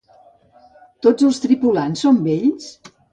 Tots 1.07 1.27
els 1.27 1.39
tripulants 1.43 2.01
són 2.07 2.17
vells? 2.29 2.67